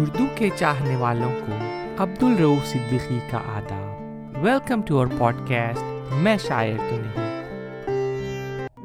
[0.00, 1.52] اردو کے چاہنے والوں کو
[2.02, 4.02] عبد الروف صدیقی کا آداب۔
[4.44, 7.38] Welcome to our podcast میں شاعر تو نہیں۔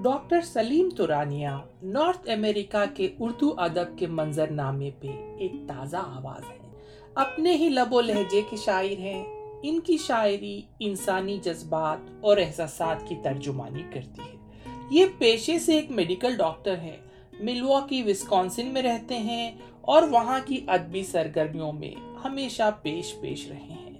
[0.03, 1.49] ڈاکٹر سلیم تورانیہ،
[1.83, 5.07] نارتھ امریکہ کے اردو ادب کے منظر نامے پہ
[5.39, 6.57] ایک تازہ آواز ہے۔
[7.15, 9.23] اپنے ہی لب و لہجے کے شاعر ہیں۔
[9.63, 14.35] ان کی شاعری انسانی جذبات اور احساسات کی ترجمانی کرتی ہے۔
[14.91, 16.97] یہ پیشے سے ایک میڈیکل ڈاکٹر ہیں۔
[17.41, 21.91] ملوا کی وسکانسن میں رہتے ہیں اور وہاں کی ادبی سرگرمیوں میں
[22.23, 23.91] ہمیشہ پیش پیش رہے ہیں۔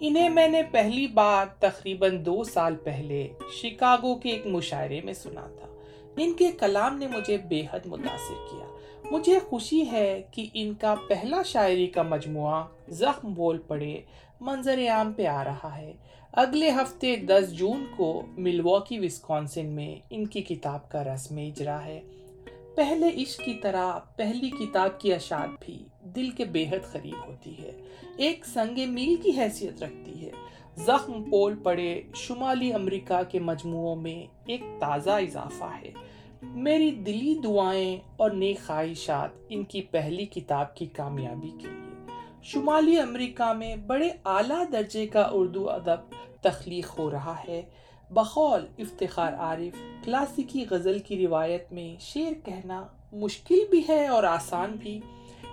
[0.00, 3.28] انہیں میں نے پہلی بار تقریباً دو سال پہلے
[3.62, 5.66] شکاگو کے ایک مشاعرے میں سنا تھا۔
[6.16, 8.66] ان کے کلام نے مجھے بے حد متاثر کیا۔
[9.10, 14.00] مجھے خوشی ہے کہ ان کا پہلا شاعری کا مجموعہ زخم بول پڑے
[14.40, 15.92] منظر عام پہ آ رہا ہے۔
[16.32, 21.84] اگلے ہفتے دس جون کو ملوا کی وسکانسن میں ان کی کتاب کا رسم اجرا
[21.84, 22.00] ہے۔
[22.74, 27.58] پہلے عشق کی طرح، پہلی کتاب کی اشاعت بھی دل کے بے حد قریب ہوتی
[27.58, 27.72] ہے۔
[28.16, 30.30] ایک سنگ میل کی حیثیت رکھتی ہے۔
[30.76, 35.92] زخم پول پڑے شمالی امریکہ کے مجموعوں میں ایک تازہ اضافہ ہے۔
[36.42, 42.10] میری دلی دعائیں اور نیک خواہشات ان کی پہلی کتاب کی کامیابی کے لیے۔
[42.42, 47.62] شمالی امریکہ میں بڑے اعلیٰ درجے کا اردو ادب تخلیق ہو رہا ہے۔
[48.14, 54.72] بقول افتخار عارف۔ کلاسیکی غزل کی روایت میں شعر کہنا مشکل بھی ہے اور آسان
[54.80, 55.00] بھی۔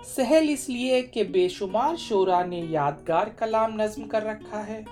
[0.04, 4.82] سہل اس لیے کہ بے شمار شعرا نے یادگار کلام نظم کر رکھا ہے۔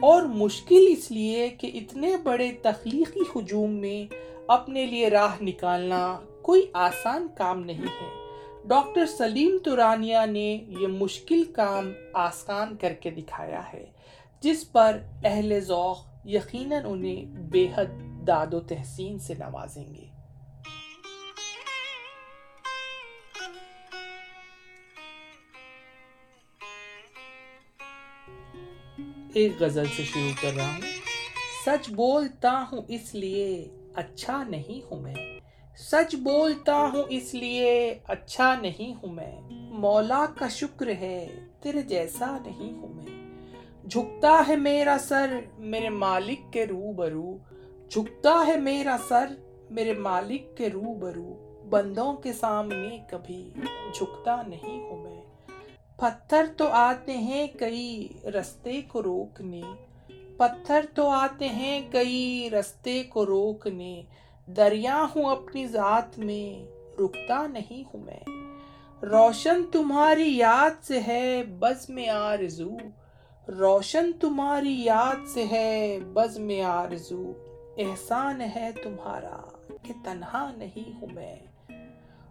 [0.00, 4.14] اور مشکل اس لیے کہ اتنے بڑے تخلیقی ہجوم میں
[4.48, 8.26] اپنے لیے راہ نکالنا کوئی آسان کام نہیں ہے۔
[8.64, 13.86] ڈاکٹر سلیم تورانیہ نے یہ مشکل کام آسان کر کے دکھایا ہے،
[14.40, 17.86] جس پر اہل ذوق یقیناً انہیں بے حد
[18.26, 20.08] داد و تحسین سے نوازیں گے۔
[29.34, 30.80] ایک غزل سے شروع کر رہا ہوں۔
[31.64, 35.14] سچ بولتا ہوں اس لیے اچھا نہیں ہوں میں۔
[35.76, 41.28] سچ بولتا ہوں اس لیے اچھا نہیں ہوں میں۔ مولا کا شکر ہے
[41.60, 42.97] تیرے جیسا نہیں ہوں میں۔
[43.88, 47.36] جھکتا ہے میرا سر میرے مالک کے رو برو
[47.90, 49.26] جھکتا ہے میرا سر
[49.70, 51.34] میرے مالک کے رو برو
[51.70, 53.50] بندوں کے سامنے کبھی
[53.94, 55.20] جھکتا نہیں ہوں میں۔
[55.96, 59.62] پتھر تو آتے ہیں کئی رستے کو روکنے،
[60.36, 64.02] پتھر تو آتے ہیں کئی رستے کو روکنے،
[64.46, 66.66] دریا ہوں اپنی ذات میں،
[67.00, 68.24] رکتا نہیں ہوں میں۔
[69.02, 72.76] روشن تمہاری یاد سے ہے بز میں آرزو
[73.48, 77.32] روشن تمہاری یاد سے ہے بز میں آرزو۔
[77.78, 79.42] احسان ہے تمہارا
[79.82, 81.36] کہ تنہا نہیں ہوں میں۔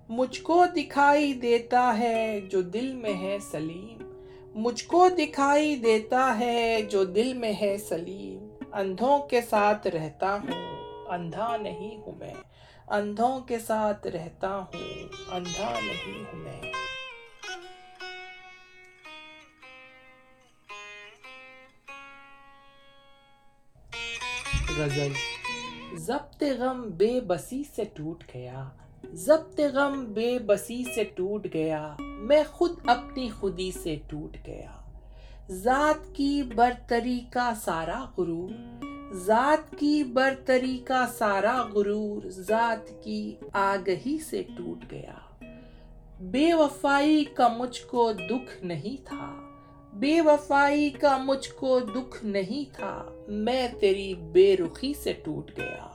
[0.09, 4.21] مجھ کو دکھائی دیتا ہے جو دل میں ہے سلیم۔
[4.55, 10.81] مجھ کو دکھائی دیتا ہے جو دل میں ہے سلیم۔ اندھوں کے ساتھ رہتا ہوں،
[11.07, 12.33] اندھا نہیں ہوں میں۔
[12.87, 14.83] اندھوں کے ساتھ رہتا ہوں،
[15.31, 16.76] اندھا نہیں ہوں میں۔
[24.77, 25.11] غزل۔
[25.97, 28.69] ضبط غم بے بسی سے ٹوٹ گیا۔
[29.13, 34.71] ضبط غم بے بسی سے ٹوٹ گیا۔ میں خود اپنی خودی سے ٹوٹ گیا۔
[35.49, 38.49] ذات کی برتری کا سارا غرور۔
[39.13, 45.45] ذات کی برتری کا سارا غرور ذات کی آگہی سے ٹوٹ گیا۔
[46.21, 49.46] بے وفائی کا مجھ کو دکھ نہیں تھا۔
[49.99, 55.87] بے وفائی کا مجھ کو دکھ نہیں تھا، میں تیری بے رخی سے ٹوٹ گیا۔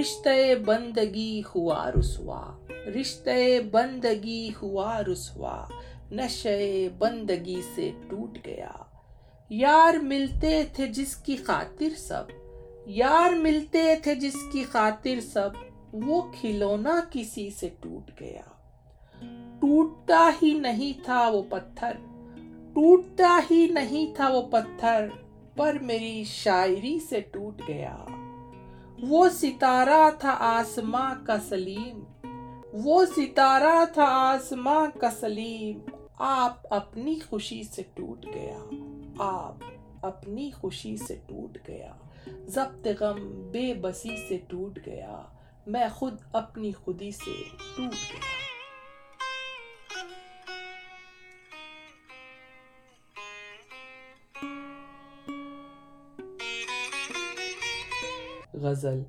[0.00, 5.66] رشتہ بندگی ہوا رسوا، رشتہ بندگی ہوا رسوا
[6.10, 8.72] نشے بندگی سے ٹوٹ گیا۔
[9.50, 12.24] یار ملتے تھے جس کی خاطر سب،
[12.86, 15.50] یار ملتے تھے جس کی خاطر سب،
[15.92, 18.42] وہ کھلونا کسی سے ٹوٹ گیا۔
[19.60, 21.92] ٹوٹتا ہی نہیں تھا وہ پتھر
[22.76, 25.08] ٹوٹتا ہی نہیں تھا وہ پتھر،
[25.56, 27.96] پر میری شاعری سے ٹوٹ گیا۔
[29.02, 32.04] وہ ستارہ تھا آسماں کا سلیم۔
[32.72, 35.78] وہ ستارہ تھا آسماں کا سلیم۔
[36.18, 38.58] آپ اپنی خوشی سے ٹوٹ گیا۔
[39.18, 39.54] آپ
[40.02, 41.92] اپنی خوشی سے ٹوٹ گیا۔
[42.46, 45.22] ضبط غم بے بسی سے ٹوٹ گیا۔
[45.66, 47.42] میں خود اپنی خودی سے
[47.76, 48.45] ٹوٹ گیا۔
[58.56, 59.02] غزل۔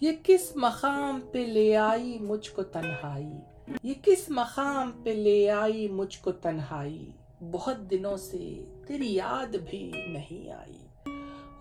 [0.00, 3.32] یہ کس مقام پہ لے آئی مجھ کو تنہائی؟
[3.82, 7.10] یہ کس مقام پہ لے آئی مجھ کو تنہائی؟
[7.50, 10.86] بہت دنوں سے تیری یاد بھی نہیں آئی۔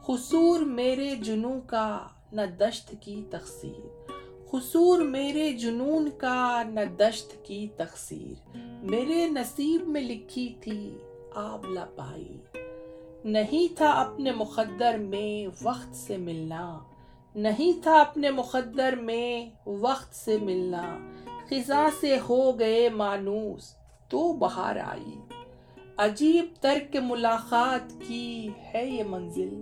[0.01, 4.11] خصور میرے جنوں کا نہ دشت کی تقصیر۔
[4.51, 10.97] خصور میرے جنون کا نہ دشت کی تقصیر۔ میرے نصیب میں لکھی تھی
[11.35, 12.37] آبلا پائی
[13.23, 16.79] نہیں تھا اپنے مقدر میں وقت سے ملنا۔
[17.35, 20.97] نہیں تھا اپنے مقدر میں وقت سے ملنا۔
[21.49, 23.75] خزاں سے ہو گئے مانوس،
[24.09, 25.19] تو بہار آئی۔
[25.97, 29.61] عجیب ترک ملاقات کی ہے یہ منزل۔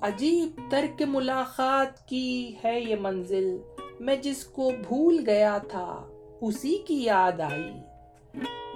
[0.00, 3.56] عجیب ترک ملاقات کی ہے یہ منزل۔
[4.00, 6.02] میں جس کو بھول گیا تھا،
[6.40, 7.72] اسی کی یاد آئی۔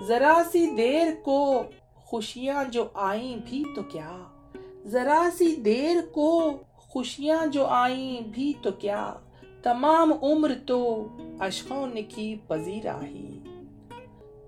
[0.06, 1.62] ذرا سی دیر کو
[1.94, 4.16] خوشیاں جو آئیں بھی تو کیا۔
[4.84, 6.52] ذرا سی دیر کو
[6.90, 9.14] خوشیاں جو آئیں بھی تو کیا؟
[9.62, 11.08] تمام عمر تو
[11.40, 13.40] اشخوں نے کی پذیراہی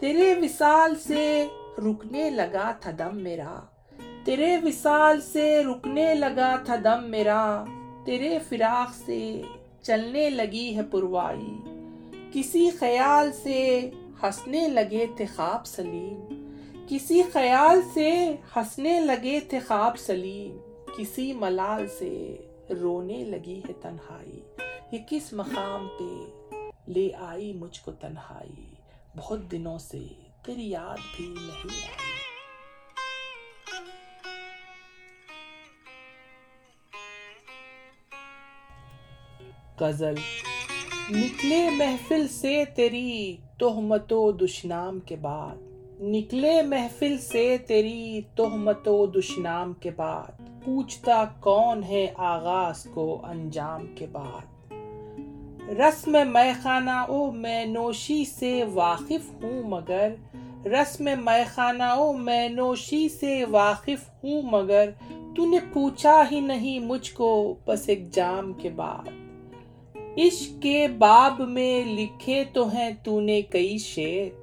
[0.00, 1.46] تیرے وصال سے
[1.78, 3.60] رکنے لگا تھا دم میرا۔
[4.24, 7.64] تیرے وصال سے رکنے لگا تھا دم میرا۔
[8.06, 9.42] تیرے فراق سے
[9.82, 11.58] چلنے لگی ہے پروائی
[12.32, 13.90] کسی خیال سے
[14.22, 16.48] ہنسنے لگے تھے خواب سلیم۔
[16.88, 22.36] کسی خیال سے ہنسنے لگے تھے خواب سلیم۔ کسی ملال سے
[22.80, 24.42] رونے لگی ہے تنہائی،
[24.92, 26.30] یہ کس مقام پہ
[26.90, 28.74] لے آئی مجھ کو تنہائی؟
[29.16, 29.98] بہت دنوں سے
[30.46, 32.12] تیری یاد بھی نہیں آئی۔
[39.80, 40.14] غزل،
[41.10, 45.56] نکلے محفل سے تیری تہمت و دشنام کے بعد۔
[46.00, 53.87] نکلے محفل سے تیری تہمت و دشنام کے بعد۔ پوچھتا کون ہے آغاز کو انجام
[53.94, 54.73] کے بعد۔
[55.69, 60.12] رسم میں خانہ او میں نوشی سے واقف ہوں مگر۔
[60.67, 64.91] رسم میں خانہ او میں نوشی سے واقف ہوں مگر۔
[65.37, 69.09] تو نے پوچھا ہی نہیں مجھ کو بس ایک جام کے بعد۔
[69.97, 74.41] عشق کے باب میں لکھے تو ہیں تو نے کئی شعر۔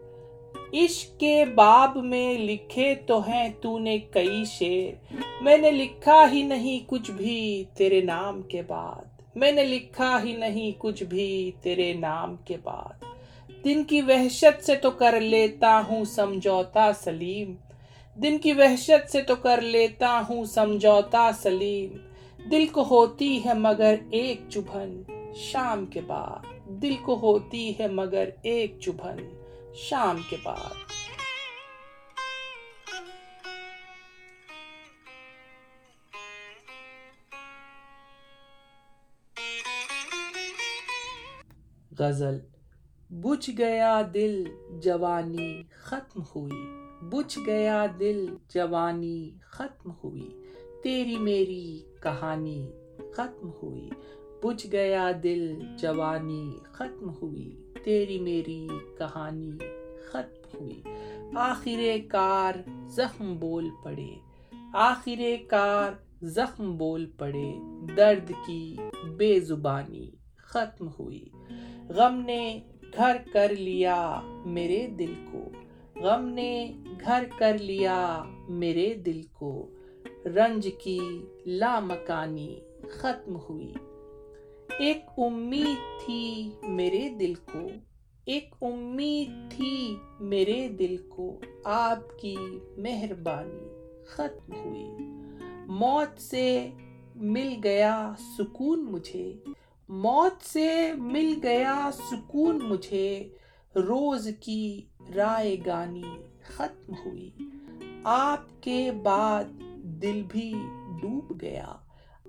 [0.74, 6.42] عشق کے باب میں لکھے تو ہیں تو نے کئی شیر میں نے لکھا ہی
[6.42, 11.94] نہیں کچھ بھی تیرے نام کے بعد۔ میں نے لکھا ہی نہیں کچھ بھی تیرے
[11.94, 13.04] نام کے بعد۔
[13.66, 17.56] دن کی وحشت سے تو کر لیتا ہوں سمجھوتا سلیم۔
[18.16, 21.98] دن کی وحشت سے تو کر لیتا ہوں سمجھوتا سلیم۔
[22.51, 25.01] دل کو ہوتی ہے مگر ایک چبھن
[25.36, 29.38] شام کے بعد۔ دل کو ہوتی ہے مگر ایک چبھن۔
[29.74, 30.74] شام کے بعد۔
[42.00, 42.39] غزل۔
[43.10, 44.44] بچ گیا دل
[44.81, 50.44] جوانی ختم ہوئی۔ بچ گیا دل جوانی ختم ہوئی۔
[50.83, 52.71] تیری میری کہانی
[53.13, 53.89] ختم ہوئی۔
[54.44, 58.67] بچ گیا دل جوانی ختم ہوئی۔ تیری میری
[58.97, 59.51] کہانی
[60.09, 60.81] ختم ہوئی۔
[61.35, 62.53] آخر کار
[62.87, 64.09] زخم بول پڑے۔
[64.73, 65.91] آخر کار
[66.21, 67.53] زخم بول پڑے۔
[67.97, 68.75] درد کی
[69.17, 71.25] بے زبانی ختم ہوئی۔
[71.89, 72.59] غم نے
[72.97, 75.49] گھر کر لیا میرے دل کو۔
[75.95, 76.73] غم نے
[77.05, 79.69] گھر کر لیا میرے دل کو۔
[80.25, 80.99] رنج کی
[81.45, 82.59] لامکانی
[82.92, 83.73] ختم ہوئی۔
[84.78, 87.68] ایک امید تھی میرے دل کو،
[88.26, 92.35] ایک امید تھی میرے دل کو آپ کی
[92.78, 93.68] مہربانی
[94.07, 94.88] ختم ہوئی۔
[95.68, 96.69] موت سے
[97.16, 99.33] مل گیا سکون مجھے،
[99.90, 103.30] موت سے مل گیا سکون مجھے،
[103.76, 104.81] روز کی
[105.16, 107.31] رائے گانی ختم ہوئی۔
[108.04, 109.44] آپ کے بعد
[109.83, 110.54] دل بھی
[111.02, 111.73] ڈوب گیا،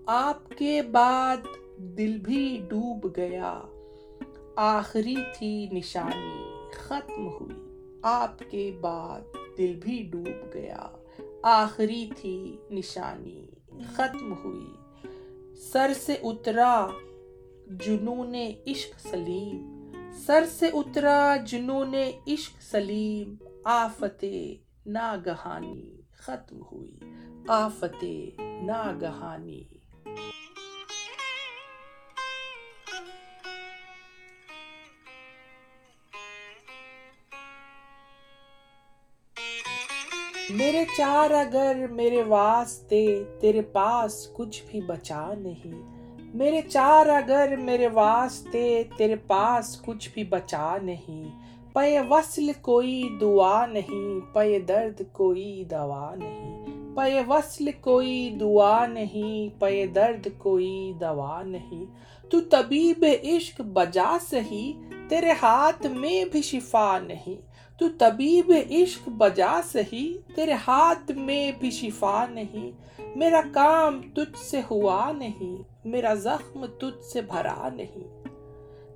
[0.06, 1.36] آپ کے بعد
[1.82, 3.60] دل بھی ڈوب گیا۔
[4.56, 7.56] آخری تھی نشانی، ختم ہوئی۔
[8.02, 9.20] آپ کے بعد
[9.58, 10.86] دل بھی ڈوب گیا۔
[11.42, 13.46] آخری تھی نشانی،
[13.96, 14.74] ختم ہوئی۔
[15.56, 16.86] سر سے اترا
[17.66, 18.34] جنون
[18.66, 19.90] عشق سلیم۔
[20.26, 21.94] سر سے اترا جنون
[22.26, 23.34] عشق سلیم۔
[23.64, 24.24] آفت
[24.86, 26.98] ناگہانی ختم ہوئی۔
[27.48, 28.04] آفت
[28.62, 29.64] ناگہانی۔
[40.54, 45.80] میرے چار اگر میرے واسطے تیرے پاس کچھ بھی بچا نہیں،
[46.34, 51.24] میرے چار اگر میرے واسطے تیرے پاس کچھ بھی بچا نہیں،
[51.72, 56.59] پے وصل کوئی دعا نہیں، پے درد کوئی دوا نہیں۔
[56.96, 61.84] پے وصل کوئی دعا نہیں پے درد کوئی دوا نہیں۔
[62.30, 64.72] تو طبیب عشق بجا سہی،
[65.08, 71.70] تیرے ہاتھ میں بھی شفا نہیں۔ تو طبیب عشق بجا سہی، تیرے ہاتھ میں بھی
[71.70, 72.70] شفا نہیں۔
[73.16, 78.24] میرا کام تجھ سے ہوا نہیں، میرا زخم تجھ سے بھرا نہیں۔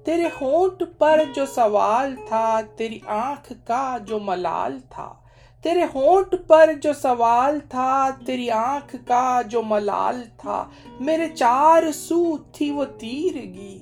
[0.05, 5.15] تیرے ہونٹ پر جو سوال تھا، تیری آنکھ کا جو ملال تھا۔
[5.65, 12.37] تیرے ہونٹ پر جو سوال تھا، تیری آنکھ کا جو ملال تھا، میرے چار سو
[12.37, 13.79] تھی وہ تیرگی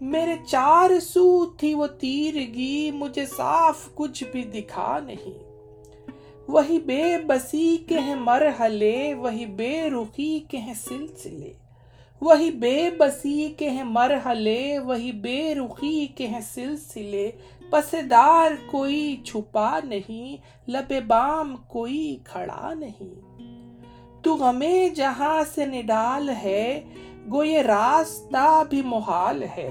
[0.00, 5.46] میرے چار سو تھی وہ تیرگی مجھے صاف کچھ بھی دکھا نہیں۔
[6.48, 11.52] وہی بے بسی کے ہیں مرحلے، وہی بے رخی کے ہیں سلسلے۔
[12.20, 17.30] وہی بے بسی کے ہیں مرحلے، وہی بے رخی کے ہیں سلسلے۔
[17.70, 20.36] پسدار کوئی چھپا نہیں
[20.70, 23.42] لب بام کوئی کھڑا نہیں۔
[24.22, 26.84] تو غمے جہاں سے نڈال ہے
[27.32, 29.70] گو یہ راستہ بھی محال ہے۔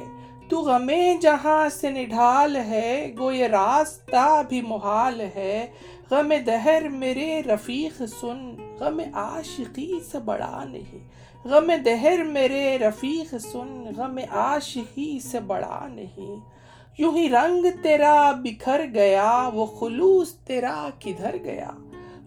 [0.49, 5.67] تو غمے جہاں سے نڈال ہے گو یہ راستہ بھی محال ہے۔
[6.11, 10.97] غم دہر میرے رفیق سن، غم عاشقی سے بڑا نہیں۔
[11.47, 16.54] غم دہر میرے رفیق سن، غم عاشقی سے بڑا نہیں۔
[16.97, 21.71] یوں ہی رنگ تیرا بکھر گیا، وہ خلوص تیرا کدھر گیا؟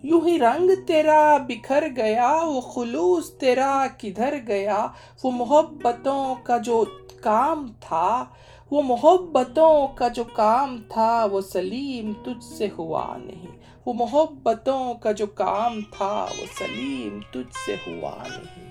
[0.02, 4.86] یوں ہی رنگ تیرا بکھر گیا، وہ خلوص تیرا کدھر گیا؟
[5.24, 6.84] وہ محبتوں کا جو
[7.20, 8.24] کام تھا،
[8.70, 13.46] وہ محبتوں کا جو کام تھا، وہ سلیم تجھ سے ہوا نہیں۔
[13.86, 18.67] وہ محبتوں کا جو کام تھا، وہ سلیم تجھ سے ہوا نہیں۔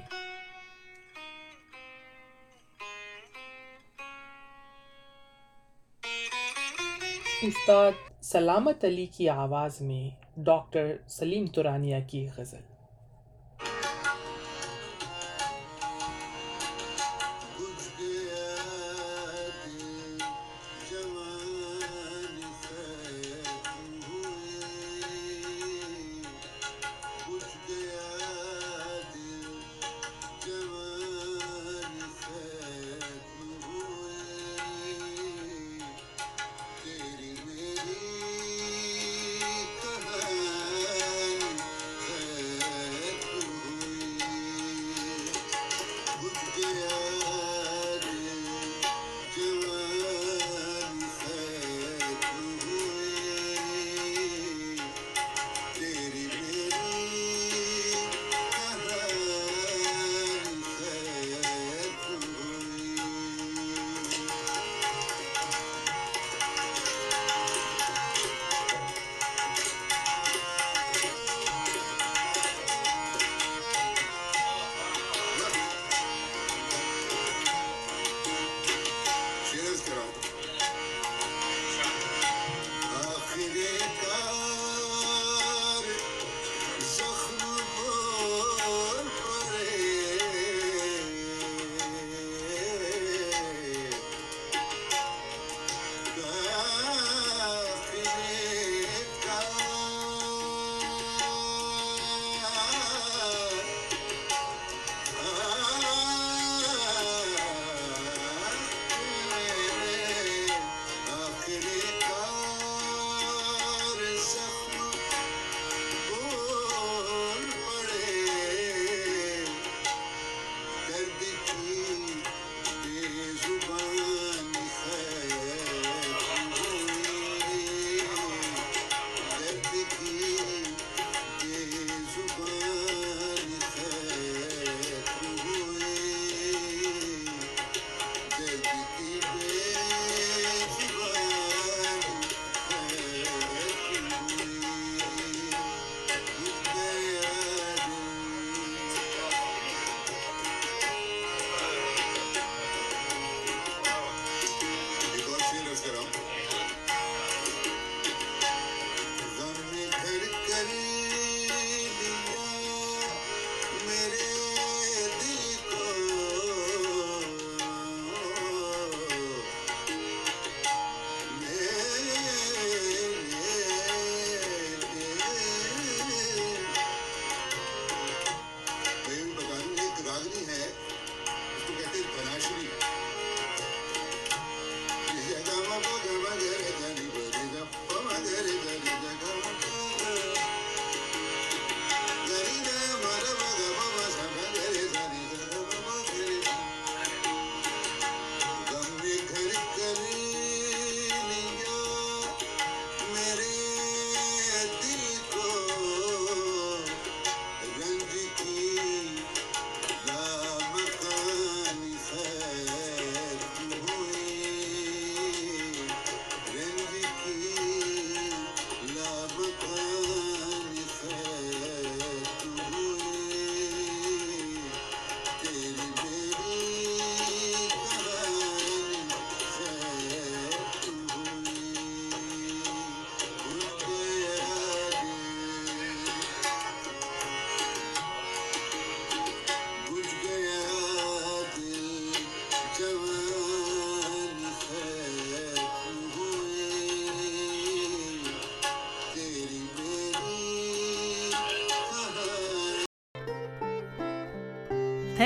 [7.41, 7.91] استاد
[8.21, 12.76] سلامت علی کی آواز میں ڈاکٹر سلیم ترانیہ کی غزل۔